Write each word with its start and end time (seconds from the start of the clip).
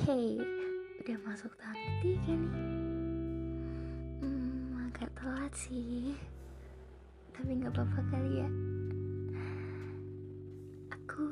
Yeay, 0.00 0.40
udah 1.04 1.18
masuk 1.28 1.52
tahun 1.60 1.76
ketiga 1.76 2.32
nih 2.32 2.56
Hmm, 4.24 4.88
agak 4.88 5.12
telat 5.12 5.52
sih. 5.52 6.16
Tapi 7.36 7.60
gak 7.60 7.68
apa-apa 7.68 8.00
kali 8.08 8.40
ya. 8.40 8.48
Aku 10.96 11.28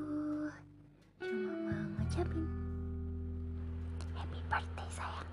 cuma 1.24 1.52
mau 1.64 1.80
ngucapin 1.96 2.44
Happy 4.12 4.40
birthday 4.52 4.88
sayang. 4.92 5.32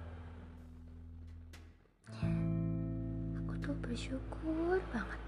Aku 3.44 3.54
tuh 3.60 3.76
bersyukur 3.84 4.80
banget. 4.96 5.22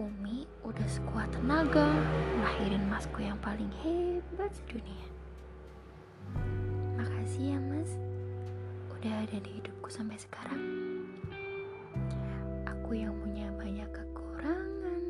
Umi 0.00 0.48
udah 0.64 0.88
sekuat 0.88 1.28
tenaga 1.28 1.92
Lahirin 2.40 2.88
masku 2.88 3.20
yang 3.20 3.36
paling 3.44 3.68
hebat 3.84 4.48
sedunia 4.56 5.12
sampai 9.92 10.16
sekarang. 10.16 10.62
Aku 12.64 12.96
yang 12.96 13.12
punya 13.20 13.52
banyak 13.60 13.84
kekurangan. 13.92 15.04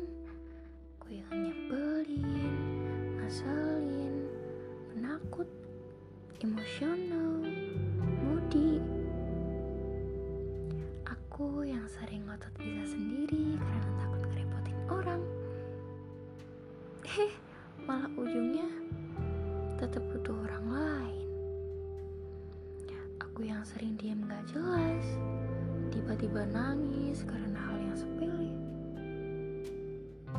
Aku 0.99 1.07
yang 1.07 1.31
nyebelin 1.31 2.51
Ngeselin 3.15 4.27
Penakut 4.91 5.47
Emosional 6.43 7.47
Moody 8.27 8.83
Aku 11.07 11.63
yang 11.63 11.87
sering 11.87 12.27
ngotot 12.27 12.51
bisa 12.59 12.83
sendiri 12.91 13.55
Karena 13.55 13.91
takut 14.03 14.21
ngerepotin 14.27 14.77
orang. 14.91 15.21
Eh 17.23 17.31
malah 17.87 18.11
ujungnya 18.19 18.67
tetap 19.79 20.03
yang 23.63 23.71
sering 23.79 23.95
diam 23.95 24.19
gak 24.27 24.43
jelas, 24.51 25.07
tiba-tiba 25.87 26.43
nangis 26.51 27.23
karena 27.23 27.55
hal 27.55 27.79
yang 27.79 27.95
sepele. 27.95 28.51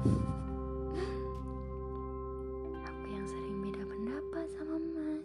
Aku 2.84 3.04
yang 3.08 3.24
sering 3.24 3.64
beda 3.64 3.80
pendapat 3.80 4.44
sama 4.52 4.76
Mas. 4.76 5.24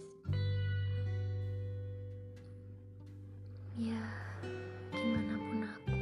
Ya, 3.75 4.00
gimana 4.95 5.36
pun 5.36 5.59
aku, 5.67 6.00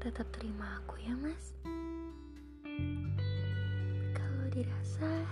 tetap 0.00 0.24
terima 0.32 0.80
aku 0.80 1.04
ya 1.04 1.12
Mas. 1.20 1.52
Kalau 4.16 4.44
dirasa 4.56 5.28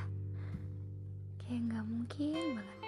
kayak 1.40 1.64
nggak 1.72 1.84
mungkin 1.88 2.60
banget 2.60 2.78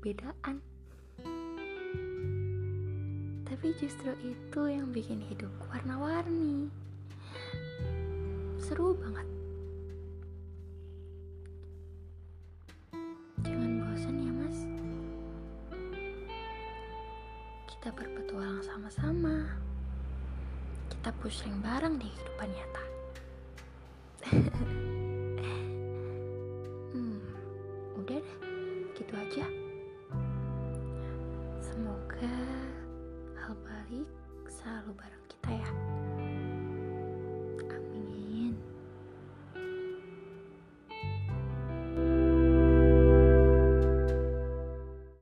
perbedaan. 0.00 0.64
Tapi 3.44 3.68
justru 3.76 4.16
itu 4.24 4.60
yang 4.64 4.88
bikin 4.96 5.20
hidupku 5.20 5.68
warna-warni. 5.68 6.72
Seru 8.56 8.96
banget. 8.96 9.28
Jangan 13.44 13.70
bosan 13.84 14.16
ya 14.24 14.32
mas. 14.32 14.64
Kita 17.68 17.92
berpetualang 17.92 18.64
sama-sama. 18.64 19.52
Kita 20.88 21.12
pusing 21.20 21.60
bareng 21.60 22.00
di 22.00 22.08
kehidupan 22.08 22.48
nyata. 22.48 22.84
hmm, 26.96 27.20
udah 28.00 28.16
deh, 28.16 28.36
gitu 28.96 29.12
aja. 29.12 29.69
Semoga 31.80 32.36
hal 33.40 33.56
baik 33.64 34.04
selalu 34.52 34.92
bareng 35.00 35.19